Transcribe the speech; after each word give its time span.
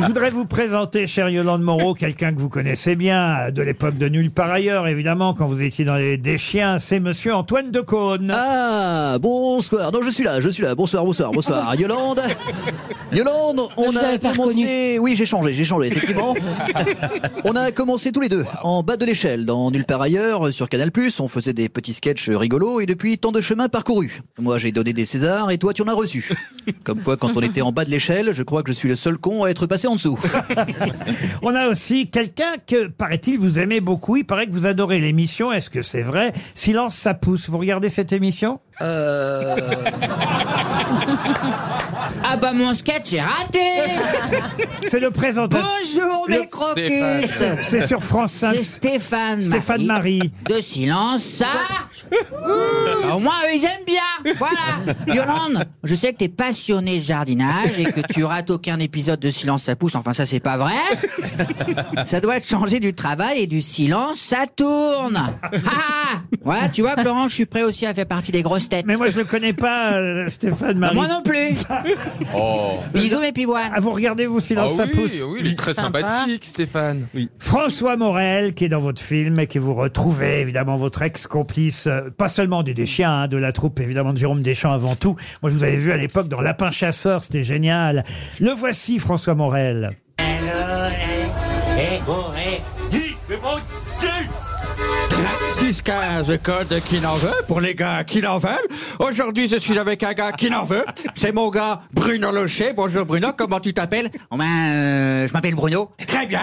Je 0.00 0.06
voudrais 0.06 0.30
vous 0.30 0.46
présenter, 0.46 1.06
chère 1.06 1.28
Yolande 1.28 1.60
Moreau, 1.60 1.92
quelqu'un 1.92 2.32
que 2.32 2.40
vous 2.40 2.48
connaissez 2.48 2.96
bien, 2.96 3.50
de 3.50 3.60
l'époque 3.60 3.98
de 3.98 4.08
Nulle 4.08 4.30
part 4.30 4.50
ailleurs, 4.50 4.86
évidemment, 4.88 5.34
quand 5.34 5.46
vous 5.46 5.60
étiez 5.60 5.84
dans 5.84 5.96
les 5.96 6.16
Des 6.16 6.38
Chiens, 6.38 6.78
c'est 6.78 7.00
monsieur 7.00 7.34
Antoine 7.34 7.70
Decaune. 7.70 8.32
Ah, 8.34 9.18
bonsoir. 9.20 9.92
Non, 9.92 10.00
je 10.02 10.08
suis 10.08 10.24
là, 10.24 10.40
je 10.40 10.48
suis 10.48 10.62
là. 10.62 10.74
Bonsoir, 10.74 11.04
bonsoir, 11.04 11.32
bonsoir. 11.32 11.74
Yolande 11.78 12.22
Yolande, 13.12 13.60
on 13.76 13.94
a 13.94 14.16
commencé... 14.16 14.98
Oui, 14.98 15.16
j'ai 15.16 15.26
changé, 15.26 15.52
j'ai 15.52 15.64
changé, 15.64 15.88
effectivement. 15.88 16.34
On 17.44 17.52
a 17.52 17.70
commencé 17.72 18.12
tous 18.12 18.20
les 18.20 18.28
deux, 18.28 18.44
en 18.62 18.82
bas 18.82 18.96
de 18.96 19.04
l'échelle, 19.04 19.44
dans 19.44 19.70
Nulle 19.70 19.84
part 19.84 20.00
ailleurs, 20.00 20.52
sur 20.52 20.68
Canal+. 20.68 20.90
On 21.18 21.28
faisait 21.28 21.52
des 21.52 21.68
petits 21.68 21.94
sketchs 21.94 22.30
rigolos, 22.30 22.80
et 22.80 22.86
depuis, 22.86 23.18
tant 23.18 23.32
de 23.32 23.40
chemins 23.40 23.68
parcourus. 23.68 24.22
Moi, 24.38 24.58
j'ai 24.58 24.72
donné 24.72 24.92
des 24.92 25.04
Césars, 25.04 25.50
et 25.50 25.58
toi, 25.58 25.74
tu 25.74 25.82
en 25.82 25.88
as 25.88 25.94
reçu. 25.94 26.30
Comme 26.84 27.02
quoi, 27.02 27.16
quand 27.16 27.36
on 27.36 27.40
était 27.40 27.62
en 27.62 27.72
bas 27.72 27.84
de 27.84 27.90
l'échelle, 27.90 28.32
je 28.32 28.42
crois 28.42 28.62
que 28.62 28.70
je 28.72 28.76
suis 28.76 28.88
le 28.88 28.96
seul 28.96 29.18
con 29.18 29.44
à 29.44 29.48
être 29.50 29.66
passé 29.66 29.88
en 29.88 29.89
dessous. 29.96 30.18
On 31.42 31.54
a 31.54 31.68
aussi 31.68 32.08
quelqu'un 32.10 32.56
que, 32.66 32.88
paraît-il, 32.88 33.38
vous 33.38 33.58
aimez 33.58 33.80
beaucoup. 33.80 34.16
Il 34.16 34.24
paraît 34.24 34.46
que 34.46 34.52
vous 34.52 34.66
adorez 34.66 34.98
l'émission. 34.98 35.52
Est-ce 35.52 35.70
que 35.70 35.82
c'est 35.82 36.02
vrai? 36.02 36.32
Silence, 36.54 36.94
ça 36.94 37.14
pousse. 37.14 37.48
Vous 37.48 37.58
regardez 37.58 37.88
cette 37.88 38.12
émission? 38.12 38.60
Euh... 38.82 39.56
ah 42.24 42.36
bah 42.36 42.52
mon 42.52 42.72
sketch 42.72 43.12
est 43.12 43.20
raté. 43.20 43.58
C'est 44.86 45.00
le 45.00 45.10
présentateur. 45.10 45.66
Bonjour 45.78 46.26
Le- 46.28 46.40
mes 46.40 46.46
crocus 46.48 47.42
C'est 47.62 47.86
sur 47.86 48.02
France 48.02 48.32
5. 48.32 48.54
C'est 48.56 48.62
Stéphane 48.62 49.42
Stéphane 49.42 49.84
Marie. 49.84 50.32
De 50.48 50.60
silence, 50.60 51.22
ça. 51.22 51.46
Au 53.14 53.18
moins 53.18 53.34
eux 53.46 53.54
ils 53.54 53.64
aiment 53.64 53.84
bien. 53.86 54.34
Voilà. 54.38 54.94
Yolande, 55.06 55.66
je 55.84 55.94
sais 55.94 56.12
que 56.12 56.18
t'es 56.18 56.28
passionné 56.28 56.98
de 56.98 57.02
jardinage 57.04 57.78
et 57.78 57.84
que 57.84 58.00
tu 58.12 58.24
rates 58.24 58.50
aucun 58.50 58.78
épisode 58.78 59.20
de 59.20 59.30
Silence 59.30 59.64
ça 59.64 59.76
pousse, 59.76 59.94
enfin 59.94 60.12
ça 60.12 60.26
c'est 60.26 60.40
pas 60.40 60.56
vrai. 60.56 60.74
Ça 62.04 62.20
doit 62.20 62.36
être 62.36 62.46
changé 62.46 62.80
du 62.80 62.94
travail 62.94 63.40
et 63.40 63.46
du 63.46 63.62
silence 63.62 64.18
ça 64.18 64.46
tourne. 64.54 65.20
Ah 65.42 65.50
ah 65.66 66.18
Voilà, 66.42 66.68
tu 66.68 66.82
vois 66.82 66.92
Florent, 66.92 67.28
je 67.28 67.34
suis 67.34 67.46
prêt 67.46 67.62
aussi 67.62 67.86
à 67.86 67.94
faire 67.94 68.06
partie 68.06 68.32
des 68.32 68.42
grosses 68.42 68.68
têtes 68.70 68.86
Mais 68.86 68.96
moi, 68.96 69.10
je 69.10 69.18
ne 69.18 69.24
connais 69.24 69.52
pas 69.52 69.92
euh, 69.94 70.28
Stéphane 70.28 70.78
Marie. 70.78 70.94
Moi 70.94 71.08
non 71.08 71.22
plus 71.22 71.58
Oh. 72.34 72.78
Bisous 72.94 73.20
mes 73.20 73.32
pivoines 73.32 73.70
Ah, 73.74 73.80
vous 73.80 73.90
regardez, 73.90 74.26
vous, 74.26 74.38
Ah 74.38 74.40
Silence, 74.40 74.74
ça 74.76 74.84
oui, 74.84 74.90
pousse 74.90 75.22
oui, 75.22 75.40
il 75.44 75.52
est 75.52 75.56
très 75.58 75.74
Sympa. 75.74 76.00
sympathique, 76.00 76.44
Stéphane. 76.44 77.06
François 77.38 77.96
Morel, 77.96 78.54
qui 78.54 78.64
est 78.64 78.68
dans 78.68 78.78
votre 78.78 79.02
film 79.02 79.38
et 79.38 79.46
que 79.46 79.58
vous 79.58 79.74
retrouvez, 79.74 80.40
évidemment, 80.40 80.76
votre 80.76 81.02
ex-complice, 81.02 81.86
euh, 81.86 82.10
pas 82.16 82.28
seulement 82.28 82.62
des 82.62 82.72
hein, 83.10 83.28
de 83.28 83.36
la 83.36 83.52
troupe, 83.52 83.80
évidemment, 83.80 84.12
de 84.12 84.18
Jérôme 84.18 84.42
Deschamps 84.42 84.72
avant 84.72 84.94
tout. 84.96 85.16
Moi, 85.42 85.50
je 85.50 85.56
vous 85.56 85.64
avais 85.64 85.76
vu 85.76 85.92
à 85.92 85.96
l'époque 85.96 86.28
dans 86.28 86.40
Lapin 86.40 86.70
Chasseur, 86.70 87.22
c'était 87.22 87.42
génial. 87.42 88.04
Le 88.40 88.50
voici, 88.50 88.98
François 88.98 89.34
Morel. 89.34 89.90
Eh, 90.18 92.00
6-15, 95.50 96.38
code 96.42 96.80
qui 96.86 97.00
n'en 97.00 97.14
veut, 97.16 97.34
pour 97.48 97.60
les 97.60 97.74
gars 97.74 98.04
qui 98.04 98.20
n'en 98.20 98.38
veulent. 98.38 98.54
Aujourd'hui, 99.00 99.48
je 99.48 99.56
suis 99.56 99.76
avec 99.78 100.02
un 100.04 100.12
gars 100.12 100.30
qui 100.32 100.48
n'en 100.48 100.62
veut. 100.62 100.84
C'est 101.14 101.32
mon 101.32 101.50
gars 101.50 101.80
Bruno 101.92 102.30
Locher. 102.30 102.72
Bonjour 102.74 103.04
Bruno, 103.04 103.28
comment 103.36 103.58
tu 103.58 103.74
t'appelles? 103.74 104.10
Oh 104.30 104.36
ben, 104.36 104.44
euh, 104.46 105.26
je 105.28 105.32
m'appelle 105.32 105.54
Bruno. 105.56 105.90
Très 106.06 106.26
bien. 106.26 106.42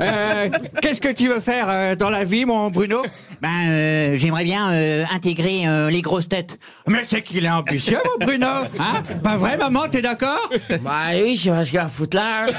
Euh, 0.00 0.48
Qu'est-ce 0.82 1.00
que 1.00 1.12
tu 1.12 1.28
veux 1.28 1.40
faire 1.40 1.66
euh, 1.68 1.94
dans 1.96 2.10
la 2.10 2.24
vie, 2.24 2.44
mon 2.44 2.70
Bruno? 2.70 3.02
Ben, 3.40 3.48
euh, 3.68 4.16
j'aimerais 4.18 4.44
bien 4.44 4.70
euh, 4.70 5.04
intégrer 5.12 5.66
euh, 5.66 5.88
les 5.90 6.02
grosses 6.02 6.28
têtes. 6.28 6.58
Mais 6.86 7.02
c'est 7.08 7.22
qu'il 7.22 7.44
est 7.44 7.50
ambitieux, 7.50 7.98
mon 8.18 8.26
Bruno. 8.26 8.46
Hein? 8.78 9.02
Pas 9.24 9.36
vrai, 9.36 9.56
maman, 9.56 9.88
t'es 9.90 10.02
d'accord? 10.02 10.50
Bah 10.82 11.08
oui, 11.14 11.40
c'est 11.42 11.48
parce 11.50 11.70
qu'il 11.70 11.78
a 11.78 11.84
un 11.84 11.88
foot 11.88 12.12
là. 12.14 12.46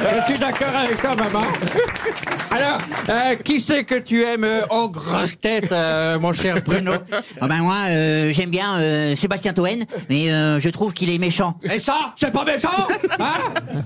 Je 0.00 0.24
suis 0.32 0.38
d'accord 0.38 0.74
avec 0.74 1.00
toi, 1.00 1.14
maman. 1.14 1.44
Alors, 2.58 2.78
euh, 3.10 3.34
qui 3.36 3.60
c'est 3.60 3.84
que 3.84 3.94
tu 3.94 4.24
aimes 4.24 4.42
euh, 4.42 4.62
aux 4.70 4.88
grosses 4.88 5.38
têtes, 5.40 5.70
euh, 5.70 6.18
mon 6.18 6.32
cher 6.32 6.60
Bruno 6.64 6.92
Oh 7.40 7.46
ben 7.46 7.58
moi, 7.58 7.76
euh, 7.88 8.32
j'aime 8.32 8.50
bien 8.50 8.78
euh, 8.80 9.14
Sébastien 9.14 9.52
Toen, 9.52 9.84
mais 10.08 10.32
euh, 10.32 10.58
je 10.58 10.68
trouve 10.68 10.92
qu'il 10.92 11.08
est 11.10 11.18
méchant. 11.18 11.54
Et 11.62 11.78
ça, 11.78 12.12
c'est 12.16 12.32
pas 12.32 12.44
méchant 12.44 12.68
hein? 13.20 13.34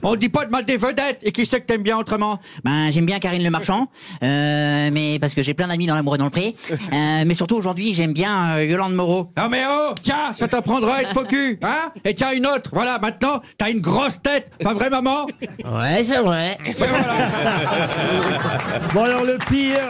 On 0.03 0.16
dit 0.16 0.31
pas 0.31 0.47
de 0.47 0.50
mal 0.50 0.65
des 0.65 0.78
vedettes. 0.78 1.21
Et 1.22 1.33
qui 1.33 1.44
c'est 1.44 1.60
que 1.60 1.66
t'aimes 1.66 1.83
bien 1.83 1.99
autrement? 1.99 2.38
Ben, 2.65 2.91
j'aime 2.91 3.05
bien 3.05 3.19
Karine 3.19 3.44
Le 3.44 3.50
Marchand, 3.50 3.88
euh, 4.22 4.89
mais 4.91 5.19
parce 5.19 5.34
que 5.34 5.43
j'ai 5.43 5.53
plein 5.53 5.69
d'amis 5.69 5.87
dans 5.87 5.94
l'amour 5.94 6.15
et 6.15 6.19
dans 6.19 6.25
le 6.25 6.31
pré. 6.31 6.54
Euh, 6.71 7.25
mais 7.27 7.34
surtout 7.34 7.56
aujourd'hui, 7.56 7.93
j'aime 7.93 8.15
bien 8.15 8.56
euh, 8.56 8.65
Yolande 8.65 8.94
Moreau. 8.94 9.31
Non 9.37 9.49
mais 9.50 9.65
oh, 9.69 9.93
tiens, 10.03 10.33
ça 10.34 10.49
t'apprendra 10.49 10.94
à 10.97 11.03
être 11.03 11.12
faux 11.12 11.25
cul, 11.27 11.59
hein? 11.62 11.93
Et 12.06 12.15
tiens 12.15 12.33
une 12.33 12.47
autre, 12.47 12.71
voilà, 12.72 12.99
maintenant, 12.99 13.43
t'as 13.59 13.71
une 13.71 13.81
grosse 13.81 14.21
tête, 14.22 14.50
pas 14.62 14.72
vrai 14.72 14.89
maman? 14.89 15.27
Ouais, 15.62 16.03
c'est 16.04 16.21
vrai. 16.21 16.56
Et 16.65 16.72
voilà. 16.72 16.97
Bon, 18.94 19.04
alors, 19.04 19.24
le 19.24 19.38
pire. 19.38 19.88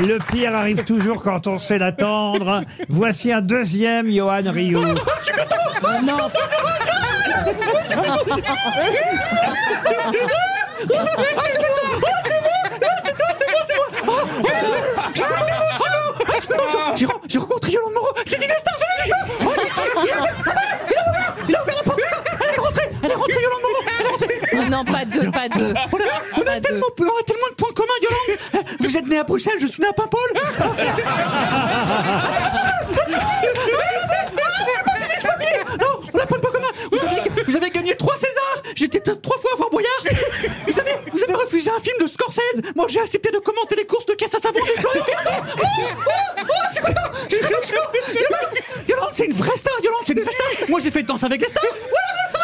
Le 0.00 0.18
pire 0.30 0.54
arrive 0.54 0.84
toujours 0.84 1.22
quand 1.22 1.46
on 1.46 1.58
sait 1.58 1.78
l'attendre. 1.78 2.62
Voici 2.88 3.32
un 3.32 3.40
deuxième 3.40 4.08
Johan 4.10 4.42
Rioux. 4.46 4.80
Non, 4.80 6.18
J'ai 16.96 17.06
ren- 17.06 17.20
J'ai 17.28 17.38
rencontré 17.38 17.72
Yolande 17.72 17.92
Moreau, 17.94 18.08
c'est 18.26 18.36
une 18.36 18.42
star, 18.42 18.74
j'ai 18.78 19.04
vu 19.04 19.12
Oh, 19.46 19.52
dis-tu, 19.62 19.80
il 19.84 19.96
a 19.96 20.00
ouvert 20.00 20.34
il 21.48 21.56
a 21.56 21.62
ouvert 21.62 21.74
la 21.76 21.82
porte, 21.82 22.00
elle 22.40 22.54
est 22.54 22.58
rentrée, 22.58 22.90
elle 23.02 23.10
est 23.10 23.14
rentrée 23.14 23.42
Yolande 23.42 23.60
Moreau, 23.62 23.82
elle 23.86 24.04
est 24.04 24.08
rentrée 24.08 24.40
non, 24.78 24.84
pas 24.84 25.04
deux, 25.04 25.30
pas 25.30 25.48
deux. 25.48 25.74
On 25.92 25.96
a, 25.96 26.02
on 26.36 26.46
a 26.46 26.60
tellement, 26.60 26.86
on 26.98 27.04
a 27.04 27.22
tellement 27.26 27.48
de 27.50 27.54
points 27.56 27.72
communs, 27.74 27.88
Yolande 28.02 28.66
Vous 28.80 28.96
êtes 28.96 29.06
née 29.08 29.18
à 29.18 29.24
Bruxelles, 29.24 29.58
je 29.60 29.66
suis 29.66 29.82
né 29.82 29.88
à 29.88 29.92
Paimpol 29.92 30.20
Non, 35.80 35.86
on 36.12 36.16
n'a 36.16 36.26
pas 36.26 36.36
de 36.36 36.40
points 36.40 36.52
communs 36.52 36.68
vous 36.90 36.98
avez, 37.04 37.42
vous 37.46 37.56
avez 37.56 37.70
gagné 37.70 37.94
trois 37.96 38.14
Césars 38.16 38.62
J'étais 38.74 39.00
trois 39.00 39.36
fois 39.38 39.50
à 39.54 39.56
Fort 39.56 39.70
Boyard 39.70 39.90
Vous 40.66 40.72
savez, 40.72 40.92
vous 41.12 41.22
avez 41.22 41.34
refusé 41.34 41.70
un 41.70 41.80
film 41.80 41.96
de 42.00 42.06
Scorsese 42.06 42.62
Moi, 42.76 42.86
j'ai 42.88 43.00
accepté 43.00 43.30
de 43.30 43.38
commenter 43.38 43.76
les 43.76 43.84
courses 43.86 44.06
de 44.06 44.14
caisse 44.14 44.34
à 44.34 44.40
savon 44.40 44.58
Florian 44.78 45.04
Oh, 45.04 45.30
oh, 46.06 46.42
oh, 46.42 46.52
c'est 46.72 46.80
content 46.80 47.00
Je 47.28 47.34
suis 47.36 47.44
content, 47.44 47.58
je 47.60 47.66
suis 47.66 47.74
content. 47.74 47.90
Yolande, 48.14 48.88
Yolande, 48.88 49.10
c'est 49.12 49.26
une 49.26 49.32
vraie 49.32 49.56
star, 49.56 49.74
Yolande, 49.82 50.00
c'est 50.06 50.12
une 50.14 50.22
vraie 50.22 50.32
star 50.32 50.68
Moi, 50.68 50.80
j'ai 50.82 50.90
fait 50.90 51.02
danse 51.02 51.24
avec 51.24 51.40
les 51.42 51.48
stars 51.48 51.64